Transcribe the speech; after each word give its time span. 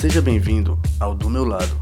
Seja 0.00 0.22
bem-vindo 0.22 0.80
ao 0.98 1.14
Do 1.14 1.28
Meu 1.28 1.44
Lado, 1.44 1.78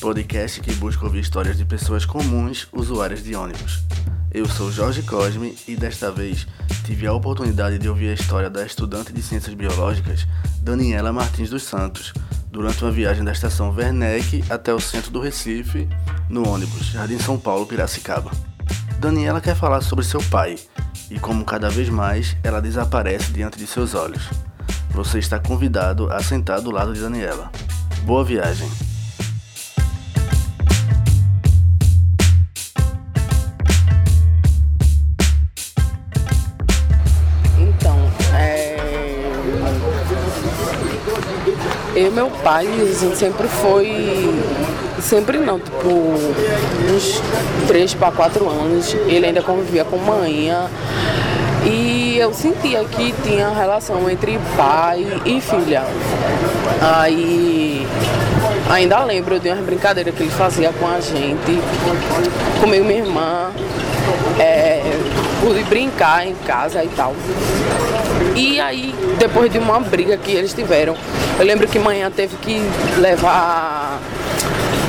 podcast 0.00 0.62
que 0.62 0.72
busca 0.76 1.04
ouvir 1.04 1.20
histórias 1.20 1.58
de 1.58 1.64
pessoas 1.66 2.06
comuns 2.06 2.66
usuárias 2.72 3.22
de 3.22 3.34
ônibus. 3.34 3.84
Eu 4.32 4.48
sou 4.48 4.72
Jorge 4.72 5.02
Cosme 5.02 5.54
e 5.68 5.76
desta 5.76 6.10
vez 6.10 6.46
tive 6.86 7.06
a 7.06 7.12
oportunidade 7.12 7.78
de 7.78 7.86
ouvir 7.86 8.08
a 8.08 8.14
história 8.14 8.48
da 8.48 8.64
estudante 8.64 9.12
de 9.12 9.20
Ciências 9.20 9.54
Biológicas 9.54 10.26
Daniela 10.62 11.12
Martins 11.12 11.50
dos 11.50 11.64
Santos 11.64 12.14
durante 12.50 12.82
uma 12.82 12.90
viagem 12.90 13.22
da 13.22 13.32
estação 13.32 13.74
Werneck 13.76 14.42
até 14.48 14.72
o 14.72 14.80
centro 14.80 15.10
do 15.10 15.20
Recife, 15.20 15.86
no 16.30 16.48
ônibus 16.48 16.86
Jardim 16.86 17.18
São 17.18 17.38
Paulo 17.38 17.66
Piracicaba. 17.66 18.30
Daniela 18.98 19.38
quer 19.38 19.54
falar 19.54 19.82
sobre 19.82 20.06
seu 20.06 20.22
pai 20.30 20.56
e 21.10 21.20
como 21.20 21.44
cada 21.44 21.68
vez 21.68 21.90
mais 21.90 22.34
ela 22.42 22.62
desaparece 22.62 23.30
diante 23.32 23.58
de 23.58 23.66
seus 23.66 23.94
olhos. 23.94 24.30
Você 24.92 25.18
está 25.18 25.38
convidado 25.38 26.12
a 26.12 26.20
sentar 26.22 26.60
do 26.60 26.70
lado 26.70 26.92
de 26.92 27.00
Daniela. 27.00 27.50
Boa 28.02 28.24
viagem! 28.24 28.68
Então, 37.56 37.96
é... 38.34 38.76
eu 41.94 42.08
e 42.08 42.10
meu 42.10 42.28
pai, 42.30 42.66
a 42.66 42.94
gente 42.94 43.16
sempre 43.16 43.46
foi. 43.46 44.28
Sempre 45.00 45.38
não, 45.38 45.58
tipo, 45.58 45.88
uns 45.88 47.22
3 47.66 47.94
para 47.94 48.10
4 48.10 48.48
anos, 48.50 48.94
ele 49.06 49.26
ainda 49.26 49.40
convivia 49.40 49.84
com 49.84 49.96
manhã. 49.96 50.68
E 51.72 52.18
eu 52.18 52.34
sentia 52.34 52.82
que 52.84 53.14
tinha 53.22 53.48
relação 53.50 54.10
entre 54.10 54.40
pai 54.56 55.06
e 55.24 55.40
filha. 55.40 55.84
Aí 56.80 57.86
ainda 58.68 59.04
lembro 59.04 59.38
de 59.38 59.48
umas 59.50 59.64
brincadeiras 59.64 60.12
que 60.12 60.24
ele 60.24 60.30
fazia 60.30 60.72
com 60.72 60.88
a 60.88 61.00
gente, 61.00 61.60
comigo 62.60 62.84
e 62.84 62.88
minha 62.88 62.98
irmã. 62.98 63.52
É, 64.40 64.82
pude 65.40 65.62
brincar 65.64 66.26
em 66.26 66.34
casa 66.44 66.82
e 66.82 66.88
tal. 66.88 67.14
E 68.34 68.60
aí, 68.60 68.92
depois 69.18 69.52
de 69.52 69.58
uma 69.58 69.78
briga 69.78 70.16
que 70.16 70.32
eles 70.32 70.52
tiveram, 70.52 70.96
eu 71.38 71.46
lembro 71.46 71.68
que 71.68 71.78
manhã 71.78 72.10
teve 72.10 72.36
que 72.38 72.60
levar 72.98 74.00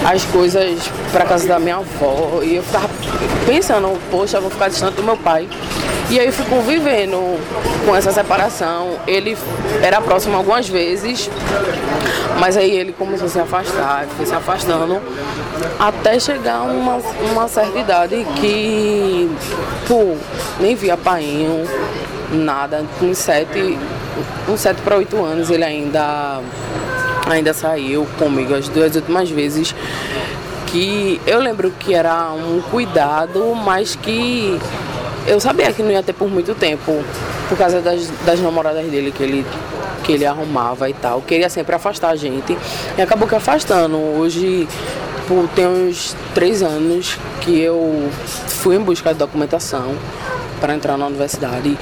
as 0.03 0.23
coisas 0.25 0.79
para 1.11 1.25
casa 1.25 1.47
da 1.47 1.59
minha 1.59 1.75
avó 1.75 2.41
e 2.41 2.55
eu 2.55 2.63
ficava 2.63 2.89
pensando, 3.45 3.99
poxa, 4.09 4.37
eu 4.37 4.41
vou 4.41 4.49
ficar 4.49 4.69
distante 4.69 4.95
do 4.95 5.03
meu 5.03 5.17
pai. 5.17 5.47
E 6.11 6.19
aí 6.19 6.29
fui 6.29 6.45
convivendo 6.45 7.17
com 7.85 7.95
essa 7.95 8.11
separação. 8.11 8.99
Ele 9.07 9.37
era 9.81 10.01
próximo 10.01 10.35
algumas 10.35 10.67
vezes, 10.67 11.29
mas 12.37 12.57
aí 12.57 12.69
ele 12.69 12.91
começou 12.91 13.27
a 13.27 13.29
se 13.29 13.39
afastar, 13.39 14.05
foi 14.17 14.25
se 14.25 14.33
afastando, 14.33 15.01
até 15.79 16.19
chegar 16.19 16.63
uma, 16.63 16.97
uma 17.31 17.47
certa 17.47 17.79
idade 17.79 18.27
que, 18.41 19.31
pô, 19.87 20.17
nem 20.59 20.75
via 20.75 20.97
painho, 20.97 21.65
nada. 22.29 22.83
Com 22.99 23.13
sete, 23.13 23.79
uns 24.49 24.59
sete 24.59 24.81
para 24.81 24.97
oito 24.97 25.23
anos 25.23 25.49
ele 25.49 25.63
ainda, 25.63 26.41
ainda 27.25 27.53
saiu 27.53 28.05
comigo 28.19 28.53
as 28.53 28.67
duas 28.67 28.93
últimas 28.97 29.29
vezes 29.29 29.73
que 30.67 31.21
eu 31.25 31.39
lembro 31.39 31.71
que 31.71 31.93
era 31.93 32.31
um 32.31 32.61
cuidado, 32.69 33.55
mas 33.55 33.95
que 33.95 34.59
eu 35.27 35.39
sabia 35.39 35.71
que 35.71 35.83
não 35.83 35.91
ia 35.91 36.03
ter 36.03 36.13
por 36.13 36.29
muito 36.29 36.55
tempo, 36.55 37.03
por 37.47 37.57
causa 37.57 37.81
das, 37.81 38.07
das 38.25 38.39
namoradas 38.39 38.85
dele 38.87 39.11
que 39.11 39.23
ele, 39.23 39.45
que 40.03 40.13
ele 40.13 40.25
arrumava 40.25 40.89
e 40.89 40.93
tal. 40.93 41.21
Queria 41.21 41.49
sempre 41.49 41.75
afastar 41.75 42.09
a 42.09 42.15
gente 42.15 42.57
e 42.97 43.01
acabou 43.01 43.27
que 43.27 43.35
afastando. 43.35 43.97
Hoje 43.97 44.67
por, 45.27 45.47
tem 45.49 45.65
uns 45.67 46.15
três 46.33 46.63
anos 46.63 47.17
que 47.41 47.59
eu 47.59 48.09
fui 48.47 48.75
em 48.75 48.79
busca 48.79 49.13
de 49.13 49.19
documentação 49.19 49.95
para 50.59 50.73
entrar 50.73 50.97
na 50.97 51.07
universidade 51.07 51.77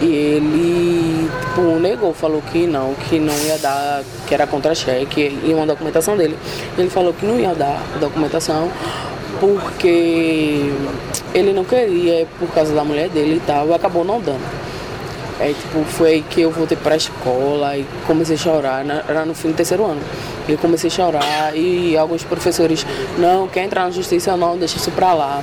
e 0.00 0.06
ele 0.06 1.28
tipo, 1.40 1.78
negou, 1.78 2.14
falou 2.14 2.42
que 2.50 2.66
não, 2.66 2.94
que 2.94 3.18
não 3.18 3.36
ia 3.44 3.58
dar, 3.58 4.02
que 4.26 4.32
era 4.32 4.46
contra-cheque 4.46 5.38
e 5.44 5.52
uma 5.52 5.66
documentação 5.66 6.16
dele. 6.16 6.36
Ele 6.78 6.88
falou 6.88 7.12
que 7.12 7.26
não 7.26 7.38
ia 7.38 7.54
dar 7.54 7.82
documentação 8.00 8.70
porque 9.38 10.72
ele 11.40 11.52
não 11.52 11.64
queria, 11.64 12.26
por 12.38 12.48
causa 12.50 12.74
da 12.74 12.84
mulher 12.84 13.08
dele 13.08 13.36
e 13.36 13.40
tal, 13.40 13.72
acabou 13.74 14.04
não 14.04 14.20
dando. 14.20 14.40
É, 15.40 15.48
tipo, 15.48 15.82
foi 15.84 16.08
aí 16.10 16.22
que 16.22 16.42
eu 16.42 16.50
voltei 16.50 16.76
para 16.76 16.92
a 16.92 16.96
escola 16.96 17.76
e 17.76 17.86
comecei 18.06 18.36
a 18.36 18.38
chorar, 18.38 18.84
era 19.08 19.24
no 19.24 19.34
fim 19.34 19.48
do 19.48 19.54
terceiro 19.54 19.86
ano. 19.86 20.00
Eu 20.46 20.58
comecei 20.58 20.88
a 20.88 20.92
chorar 20.92 21.56
e 21.56 21.96
alguns 21.96 22.22
professores, 22.24 22.84
não, 23.18 23.48
quer 23.48 23.64
entrar 23.64 23.84
na 23.84 23.90
justiça 23.90 24.36
não, 24.36 24.58
deixa 24.58 24.76
isso 24.76 24.90
para 24.90 25.14
lá. 25.14 25.42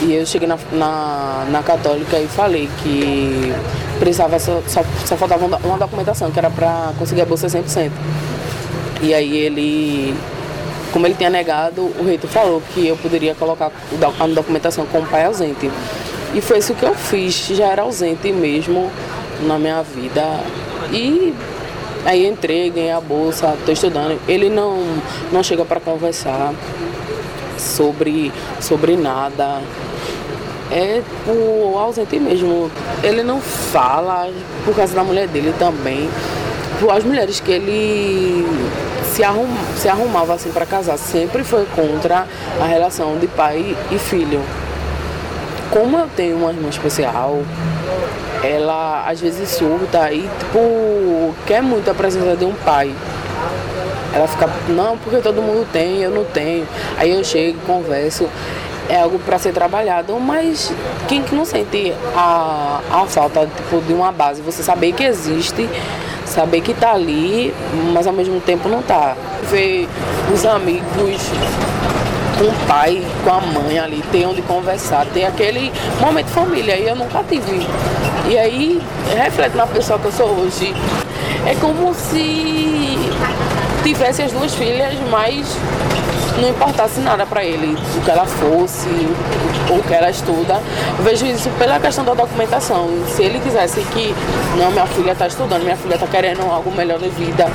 E 0.00 0.14
eu 0.14 0.24
cheguei 0.24 0.46
na, 0.46 0.56
na, 0.70 1.46
na, 1.50 1.62
católica 1.64 2.16
e 2.20 2.28
falei 2.28 2.68
que 2.84 3.52
precisava, 3.98 4.38
só, 4.38 4.62
só, 4.68 4.84
só 5.04 5.16
faltava 5.16 5.44
uma 5.46 5.76
documentação, 5.76 6.30
que 6.30 6.38
era 6.38 6.48
para 6.48 6.92
conseguir 6.96 7.22
a 7.22 7.26
bolsa 7.26 7.48
100%. 7.48 7.90
E 9.02 9.12
aí 9.12 9.36
ele 9.36 10.14
como 10.92 11.06
ele 11.06 11.14
tinha 11.14 11.30
negado, 11.30 11.82
o 11.98 12.04
reitor 12.04 12.30
falou 12.30 12.62
que 12.72 12.86
eu 12.86 12.96
poderia 12.96 13.34
colocar 13.34 13.70
a 14.18 14.26
documentação 14.26 14.86
como 14.86 15.06
pai 15.06 15.24
ausente. 15.24 15.70
E 16.34 16.40
foi 16.40 16.58
isso 16.58 16.74
que 16.74 16.84
eu 16.84 16.94
fiz, 16.94 17.46
já 17.48 17.66
era 17.66 17.82
ausente 17.82 18.32
mesmo 18.32 18.90
na 19.46 19.58
minha 19.58 19.82
vida. 19.82 20.40
E 20.92 21.34
aí 22.04 22.26
entrei, 22.26 22.70
ganhei 22.70 22.92
a 22.92 23.00
bolsa, 23.00 23.54
estou 23.58 23.72
estudando. 23.72 24.18
Ele 24.28 24.48
não, 24.48 24.82
não 25.32 25.42
chega 25.42 25.64
para 25.64 25.80
conversar 25.80 26.54
sobre, 27.56 28.32
sobre 28.60 28.96
nada. 28.96 29.60
É 30.70 31.02
o 31.26 31.78
ausente 31.78 32.18
mesmo. 32.18 32.70
Ele 33.02 33.22
não 33.22 33.40
fala 33.40 34.30
por 34.64 34.74
causa 34.74 34.94
da 34.94 35.02
mulher 35.02 35.26
dele 35.28 35.54
também. 35.58 36.08
As 36.94 37.04
mulheres 37.04 37.40
que 37.40 37.50
ele 37.50 38.46
se, 39.18 39.24
arrum, 39.24 39.48
se 39.76 39.88
arrumava 39.88 40.34
assim 40.34 40.52
para 40.52 40.64
casar, 40.64 40.96
sempre 40.96 41.42
foi 41.42 41.66
contra 41.74 42.24
a 42.60 42.64
relação 42.64 43.18
de 43.18 43.26
pai 43.26 43.76
e 43.90 43.98
filho. 43.98 44.40
Como 45.72 45.98
eu 45.98 46.08
tenho 46.14 46.36
uma 46.36 46.52
irmã 46.52 46.68
especial, 46.68 47.40
ela 48.44 49.04
às 49.08 49.20
vezes 49.20 49.48
surta 49.48 50.12
e 50.12 50.20
tipo 50.38 51.34
quer 51.44 51.60
muito 51.60 51.90
a 51.90 51.94
presença 51.94 52.36
de 52.36 52.44
um 52.44 52.54
pai. 52.54 52.94
Ela 54.14 54.28
fica, 54.28 54.48
não, 54.68 54.96
porque 54.96 55.16
todo 55.18 55.42
mundo 55.42 55.66
tem, 55.72 56.00
eu 56.00 56.12
não 56.12 56.24
tenho. 56.24 56.66
Aí 56.96 57.10
eu 57.10 57.24
chego, 57.24 57.58
converso, 57.66 58.28
é 58.88 59.00
algo 59.00 59.18
para 59.18 59.36
ser 59.36 59.52
trabalhado, 59.52 60.14
mas 60.20 60.72
quem 61.08 61.24
que 61.24 61.34
não 61.34 61.44
sente 61.44 61.92
a, 62.14 62.80
a 62.88 63.04
falta 63.06 63.48
tipo, 63.56 63.80
de 63.80 63.92
uma 63.92 64.12
base, 64.12 64.40
você 64.42 64.62
saber 64.62 64.92
que 64.92 65.02
existe 65.02 65.68
saber 66.28 66.60
que 66.60 66.74
tá 66.74 66.92
ali, 66.92 67.54
mas 67.92 68.06
ao 68.06 68.12
mesmo 68.12 68.40
tempo 68.40 68.68
não 68.68 68.82
tá. 68.82 69.16
Ver 69.50 69.88
os 70.32 70.44
amigos 70.44 71.30
com 72.38 72.44
o 72.44 72.66
pai, 72.68 73.04
com 73.24 73.30
a 73.30 73.40
mãe 73.40 73.78
ali, 73.78 74.02
ter 74.12 74.26
onde 74.26 74.42
conversar, 74.42 75.06
ter 75.06 75.24
aquele 75.24 75.72
momento 76.00 76.26
de 76.26 76.32
família, 76.32 76.74
aí 76.74 76.86
eu 76.86 76.94
nunca 76.94 77.24
tive. 77.28 77.66
E 78.28 78.38
aí 78.38 78.80
reflete 79.16 79.56
na 79.56 79.66
pessoa 79.66 79.98
que 79.98 80.06
eu 80.06 80.12
sou 80.12 80.28
hoje. 80.28 80.74
É 81.46 81.54
como 81.56 81.92
se 81.94 82.98
tivesse 83.82 84.22
as 84.22 84.32
duas 84.32 84.54
filhas, 84.54 84.94
mas 85.10 85.56
não 86.40 86.48
importasse 86.48 87.00
nada 87.00 87.26
para 87.26 87.44
ele, 87.44 87.76
o 87.96 88.00
que 88.00 88.10
ela 88.10 88.26
fosse, 88.26 88.88
o 89.70 89.82
que 89.82 89.94
ela 89.94 90.10
estuda. 90.10 90.60
Vejo 91.00 91.26
isso 91.26 91.50
pela 91.58 91.78
questão 91.78 92.04
da 92.04 92.14
documentação. 92.14 92.88
Se 93.08 93.22
ele 93.22 93.40
quisesse 93.40 93.80
que, 93.92 94.14
não, 94.56 94.70
minha 94.70 94.86
filha 94.86 95.12
está 95.12 95.26
estudando, 95.26 95.62
minha 95.62 95.76
filha 95.76 95.94
está 95.94 96.06
querendo 96.06 96.42
algo 96.42 96.70
melhor 96.70 96.98
de 96.98 97.08
vida, 97.10 97.46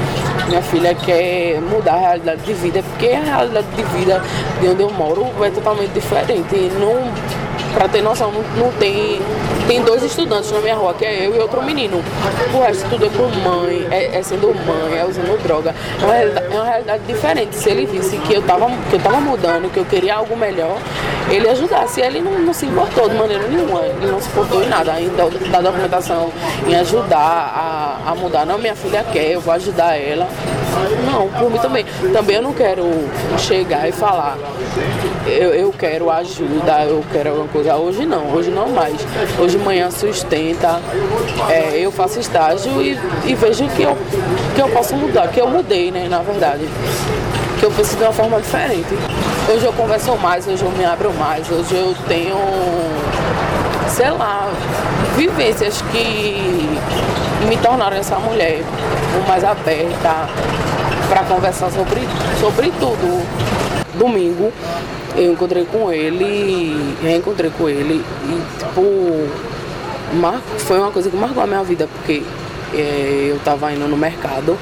minha 0.47 0.61
filha 0.61 0.93
quer 0.95 1.61
mudar 1.61 1.93
a 1.93 1.99
realidade 1.99 2.41
de 2.41 2.53
vida, 2.53 2.83
porque 2.83 3.07
a 3.07 3.21
realidade 3.21 3.67
de 3.75 3.83
vida 3.83 4.21
de 4.59 4.67
onde 4.67 4.81
eu 4.81 4.91
moro 4.91 5.27
é 5.43 5.49
totalmente 5.49 5.91
diferente. 5.91 6.55
Não 6.79 7.11
Pra 7.73 7.87
ter 7.87 8.01
noção, 8.01 8.31
não, 8.31 8.43
não, 8.57 8.71
tem. 8.73 9.19
Tem 9.67 9.81
dois 9.81 10.03
estudantes 10.03 10.51
na 10.51 10.59
minha 10.59 10.75
rua, 10.75 10.93
que 10.93 11.05
é 11.05 11.25
eu 11.25 11.35
e 11.35 11.39
outro 11.39 11.63
menino. 11.63 12.03
O 12.53 12.59
resto 12.59 12.87
tudo 12.89 13.05
é 13.05 13.09
com 13.09 13.23
mãe, 13.49 13.87
é, 13.89 14.17
é 14.17 14.21
sendo 14.21 14.53
mãe, 14.53 14.99
é 14.99 15.05
usando 15.05 15.41
droga. 15.41 15.73
É 16.01 16.05
uma, 16.05 16.15
é 16.15 16.49
uma, 16.59 16.65
realidade 16.65 17.03
diferente. 17.07 17.55
Se 17.55 17.69
ele 17.69 17.85
visse 17.85 18.17
que 18.17 18.33
eu, 18.33 18.41
tava, 18.41 18.67
que 18.89 18.95
eu 18.95 18.99
tava 18.99 19.21
mudando, 19.21 19.71
que 19.71 19.79
eu 19.79 19.85
queria 19.85 20.15
algo 20.15 20.35
melhor, 20.35 20.77
ele 21.29 21.47
ajudasse. 21.49 22.01
Ele 22.01 22.19
não, 22.19 22.39
não 22.39 22.53
se 22.53 22.65
importou 22.65 23.07
de 23.07 23.15
maneira 23.15 23.47
nenhuma. 23.47 23.81
Ele 23.81 24.11
não 24.11 24.19
se 24.19 24.27
importou 24.27 24.61
em 24.61 24.67
nada, 24.67 24.93
ainda 24.93 25.29
da 25.49 25.61
documentação, 25.61 26.31
em 26.67 26.75
ajudar 26.75 27.17
a, 27.17 28.11
a 28.11 28.15
mudar. 28.15 28.45
Não, 28.45 28.57
minha 28.57 28.75
filha 28.75 29.03
quer, 29.11 29.31
eu 29.31 29.39
vou 29.39 29.53
ajudar 29.53 29.95
ela. 29.95 30.27
Não, 31.05 31.27
por 31.29 31.51
mim 31.51 31.59
também. 31.59 31.85
Também 32.11 32.35
eu 32.37 32.41
não 32.41 32.53
quero 32.53 32.83
chegar 33.37 33.87
e 33.87 33.91
falar, 33.91 34.37
eu, 35.25 35.53
eu 35.53 35.71
quero 35.71 36.09
ajuda, 36.09 36.85
eu 36.85 37.03
quero 37.11 37.29
alguma 37.29 37.47
coisa. 37.47 37.75
Hoje 37.75 38.05
não, 38.05 38.33
hoje 38.33 38.49
não 38.49 38.69
mais. 38.69 38.99
Hoje 39.39 39.57
manhã 39.57 39.89
sustenta, 39.91 40.79
é, 41.49 41.77
eu 41.77 41.91
faço 41.91 42.19
estágio 42.19 42.81
e, 42.81 42.97
e 43.25 43.35
vejo 43.35 43.67
que 43.69 43.83
eu, 43.83 43.97
que 44.55 44.61
eu 44.61 44.69
posso 44.69 44.95
mudar, 44.95 45.27
que 45.29 45.39
eu 45.39 45.47
mudei, 45.47 45.91
né, 45.91 46.07
na 46.09 46.19
verdade. 46.19 46.67
Que 47.59 47.65
eu 47.65 47.71
penso 47.71 47.95
de 47.95 48.03
uma 48.03 48.13
forma 48.13 48.41
diferente. 48.41 48.87
Hoje 49.47 49.65
eu 49.65 49.73
converso 49.73 50.15
mais, 50.17 50.47
hoje 50.47 50.63
eu 50.63 50.71
me 50.71 50.85
abro 50.85 51.13
mais, 51.13 51.49
hoje 51.49 51.75
eu 51.75 51.95
tenho, 52.07 52.37
sei 53.87 54.09
lá, 54.11 54.49
vivências 55.15 55.81
que 55.91 56.79
me 57.47 57.57
tornaram 57.57 57.97
essa 57.97 58.17
mulher 58.17 58.61
mais 59.27 59.43
aberta 59.43 60.27
para 61.09 61.23
conversar 61.23 61.71
sobre, 61.71 62.01
sobre 62.39 62.71
tudo. 62.79 63.25
Domingo 63.97 64.51
eu 65.15 65.33
encontrei 65.33 65.65
com 65.65 65.91
ele, 65.91 66.95
reencontrei 67.01 67.51
com 67.55 67.69
ele 67.69 68.03
e 68.25 68.57
tipo, 68.57 69.27
mar... 70.15 70.41
foi 70.57 70.79
uma 70.79 70.91
coisa 70.91 71.09
que 71.09 71.15
marcou 71.15 71.43
a 71.43 71.47
minha 71.47 71.63
vida, 71.63 71.87
porque 71.87 72.23
é, 72.73 73.27
eu 73.29 73.39
tava 73.43 73.71
indo 73.71 73.87
no 73.87 73.95
mercado 73.95 74.57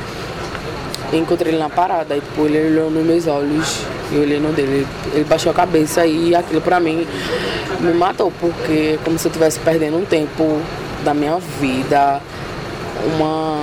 e 1.14 1.18
encontrei 1.18 1.54
ele 1.54 1.62
na 1.62 1.70
parada, 1.70 2.16
e 2.16 2.22
tipo, 2.22 2.46
ele 2.46 2.68
olhou 2.68 2.92
nos 2.92 3.06
meus 3.06 3.28
olhos, 3.28 3.86
eu 4.12 4.22
olhei 4.22 4.40
no 4.40 4.52
dele, 4.52 4.86
ele 5.14 5.24
baixou 5.24 5.52
a 5.52 5.56
cabeça 5.56 6.06
e 6.06 6.36
aquilo 6.36 6.62
pra 6.62 6.80
mim 6.80 7.08
me 7.80 7.94
matou, 7.94 8.32
porque 8.40 8.96
é 8.96 9.00
como 9.04 9.18
se 9.18 9.28
eu 9.28 9.30
estivesse 9.30 9.60
perdendo 9.60 9.98
um 9.98 10.06
tempo 10.06 10.62
da 11.04 11.14
minha 11.14 11.38
vida, 11.60 12.22
uma. 13.16 13.58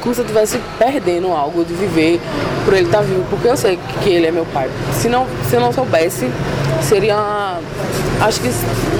como 0.00 0.14
se 0.14 0.20
eu 0.20 0.24
estivesse 0.24 0.60
perdendo 0.78 1.32
algo 1.32 1.64
de 1.64 1.74
viver 1.74 2.20
por 2.64 2.74
ele 2.74 2.86
estar 2.86 2.98
tá 2.98 3.04
vivo, 3.04 3.24
porque 3.28 3.48
eu 3.48 3.56
sei 3.56 3.78
que 4.02 4.10
ele 4.10 4.26
é 4.26 4.30
meu 4.30 4.46
pai. 4.46 4.70
Se, 4.92 5.08
não, 5.08 5.26
se 5.48 5.54
eu 5.54 5.60
não 5.60 5.72
soubesse, 5.72 6.30
seria. 6.82 7.58
acho 8.20 8.40
que 8.40 8.50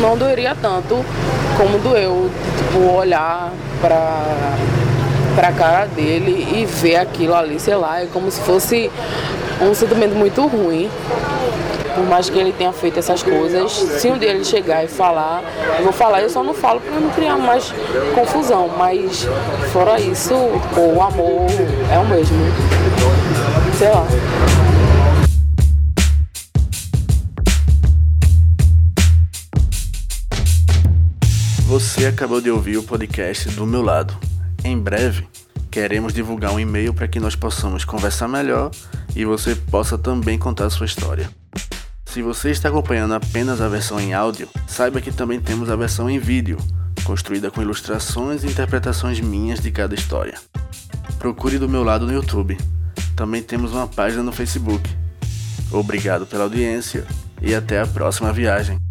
não 0.00 0.16
doeria 0.16 0.54
tanto 0.54 1.04
como 1.56 1.78
doeu, 1.78 2.30
tipo, 2.56 2.92
olhar 2.92 3.52
para 3.80 4.56
pra 5.34 5.52
cara 5.52 5.84
dele 5.84 6.48
e 6.54 6.64
ver 6.64 6.96
aquilo 6.96 7.34
ali, 7.34 7.60
sei 7.60 7.76
lá, 7.76 8.00
é 8.00 8.06
como 8.06 8.30
se 8.30 8.40
fosse 8.40 8.90
um 9.60 9.74
sentimento 9.74 10.14
muito 10.14 10.46
ruim 10.46 10.90
por 11.96 12.04
mais 12.04 12.28
que 12.28 12.38
ele 12.38 12.52
tenha 12.52 12.72
feito 12.74 12.98
essas 12.98 13.22
coisas, 13.22 13.72
se 13.72 14.08
um 14.08 14.18
dia 14.18 14.28
ele 14.28 14.44
chegar 14.44 14.84
e 14.84 14.88
falar, 14.88 15.42
eu 15.78 15.84
vou 15.84 15.92
falar, 15.94 16.20
eu 16.20 16.28
só 16.28 16.44
não 16.44 16.52
falo 16.52 16.78
para 16.78 17.00
não 17.00 17.08
criar 17.08 17.38
mais 17.38 17.72
confusão, 18.14 18.68
mas 18.76 19.26
fora 19.72 19.98
isso, 19.98 20.34
o 20.34 21.00
amor 21.00 21.46
é 21.90 21.98
o 21.98 22.06
mesmo. 22.06 22.36
Sei 23.78 23.88
lá. 23.88 24.06
Você 31.66 32.06
acabou 32.06 32.42
de 32.42 32.50
ouvir 32.50 32.76
o 32.76 32.82
podcast 32.82 33.48
do 33.50 33.66
meu 33.66 33.80
lado. 33.80 34.14
Em 34.62 34.78
breve, 34.78 35.26
queremos 35.70 36.12
divulgar 36.12 36.52
um 36.52 36.60
e-mail 36.60 36.92
para 36.92 37.08
que 37.08 37.18
nós 37.18 37.34
possamos 37.34 37.86
conversar 37.86 38.28
melhor 38.28 38.70
e 39.14 39.24
você 39.24 39.54
possa 39.54 39.96
também 39.96 40.38
contar 40.38 40.68
sua 40.68 40.84
história. 40.84 41.30
Se 42.16 42.22
você 42.22 42.50
está 42.50 42.70
acompanhando 42.70 43.12
apenas 43.12 43.60
a 43.60 43.68
versão 43.68 44.00
em 44.00 44.14
áudio, 44.14 44.48
saiba 44.66 45.02
que 45.02 45.12
também 45.12 45.38
temos 45.38 45.68
a 45.68 45.76
versão 45.76 46.08
em 46.08 46.18
vídeo, 46.18 46.56
construída 47.04 47.50
com 47.50 47.60
ilustrações 47.60 48.42
e 48.42 48.46
interpretações 48.46 49.20
minhas 49.20 49.60
de 49.60 49.70
cada 49.70 49.94
história. 49.94 50.38
Procure 51.18 51.58
do 51.58 51.68
meu 51.68 51.84
lado 51.84 52.06
no 52.06 52.14
YouTube. 52.14 52.56
Também 53.14 53.42
temos 53.42 53.72
uma 53.72 53.86
página 53.86 54.22
no 54.22 54.32
Facebook. 54.32 54.88
Obrigado 55.70 56.24
pela 56.24 56.44
audiência 56.44 57.06
e 57.42 57.54
até 57.54 57.82
a 57.82 57.86
próxima 57.86 58.32
viagem. 58.32 58.85